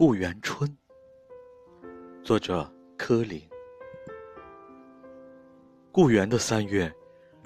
[0.00, 0.66] 故园春》，
[2.24, 3.46] 作者柯林。
[5.92, 6.90] 故园的三月，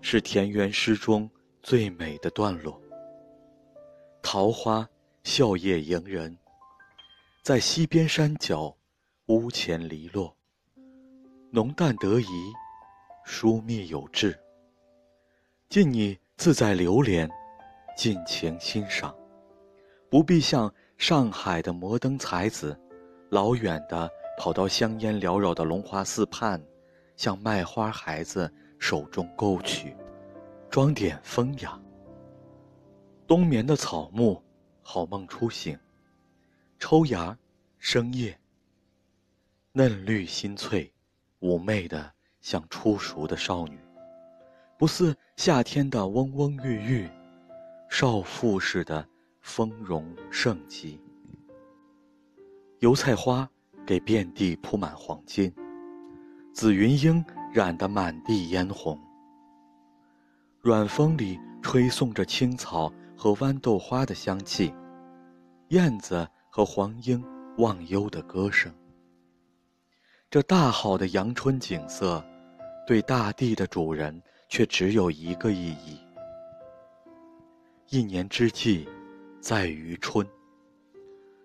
[0.02, 1.28] 是田园诗中
[1.64, 2.80] 最美的段落。
[4.22, 4.88] 桃花
[5.24, 6.38] 笑靥迎人，
[7.42, 8.76] 在西边山脚，
[9.26, 10.32] 屋前篱落。
[11.50, 12.52] 浓淡得宜，
[13.24, 14.38] 疏密有致。
[15.68, 17.28] 尽你自在流连，
[17.96, 19.12] 尽情欣赏，
[20.08, 22.78] 不必像上海的摩登才子，
[23.30, 26.62] 老远的跑到香烟缭绕的龙华寺畔。
[27.16, 29.96] 向卖花孩子手中沟渠，
[30.68, 31.80] 装点风雅。
[33.24, 34.42] 冬眠的草木，
[34.82, 35.78] 好梦初醒，
[36.80, 37.38] 抽芽，
[37.78, 38.36] 生叶。
[39.70, 40.92] 嫩绿新翠，
[41.38, 43.78] 妩媚的像初熟的少女，
[44.76, 47.08] 不似夏天的嗡嗡郁郁，
[47.88, 49.06] 少妇似的
[49.44, 50.98] 丰容盛极。
[52.78, 53.48] 油菜花
[53.86, 55.54] 给遍地铺满黄金。
[56.54, 58.98] 紫云英染得满地嫣红。
[60.62, 64.72] 软风里吹送着青草和豌豆花的香气，
[65.68, 67.22] 燕子和黄莺
[67.58, 68.74] 忘忧的歌声。
[70.30, 72.24] 这大好的阳春景色，
[72.86, 76.00] 对大地的主人却只有一个意义：
[77.90, 78.88] 一年之计，
[79.44, 80.26] 在于春。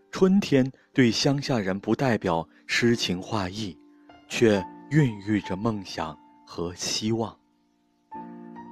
[0.09, 3.77] 春天对乡下人不代表诗情画意，
[4.29, 4.65] 却。
[4.91, 7.37] 孕育着梦想和希望，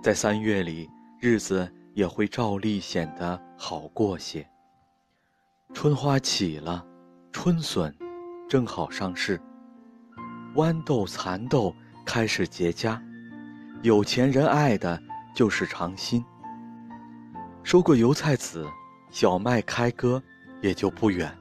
[0.01, 0.89] 在三月里，
[1.21, 4.43] 日子也会照例显得好过些。
[5.75, 6.83] 春花起了，
[7.31, 7.95] 春笋
[8.49, 9.39] 正好上市，
[10.55, 11.71] 豌豆、蚕豆
[12.03, 12.99] 开始结荚，
[13.83, 14.99] 有钱人爱的
[15.35, 16.25] 就是尝新。
[17.61, 18.67] 收过油菜籽，
[19.09, 20.21] 小麦开割
[20.61, 21.35] 也就不远。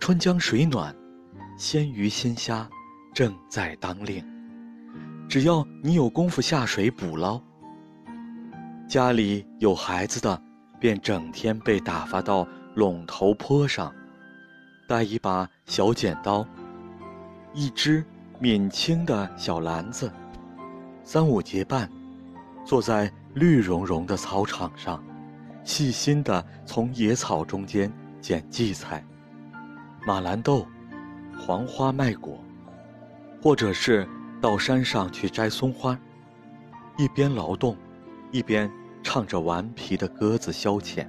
[0.00, 0.94] 春江水暖，
[1.56, 2.68] 鲜鱼鲜虾。
[3.14, 4.24] 正在当令，
[5.28, 7.38] 只要你有功夫下水捕捞。
[8.88, 10.42] 家里有孩子的，
[10.80, 13.94] 便整天被打发到垄头坡上，
[14.88, 16.42] 带一把小剪刀，
[17.52, 18.02] 一只
[18.38, 20.10] 闽青的小篮子，
[21.04, 21.86] 三五结伴，
[22.64, 25.04] 坐在绿茸茸的草场上，
[25.64, 29.04] 细心地从野草中间捡荠菜、
[30.06, 30.66] 马兰豆、
[31.38, 32.38] 黄花麦果。
[33.42, 34.08] 或者是
[34.40, 35.98] 到山上去摘松花，
[36.96, 37.76] 一边劳动，
[38.30, 38.70] 一边
[39.02, 41.04] 唱着顽皮的歌子消遣。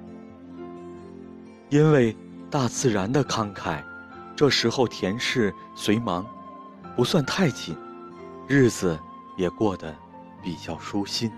[1.70, 2.18] 因为
[2.50, 3.84] 大自然的慷慨，
[4.36, 6.26] 这时候田事虽忙，
[6.96, 7.78] 不算太紧，
[8.48, 9.00] 日子
[9.38, 9.96] 也过得
[10.42, 11.32] 比较舒心。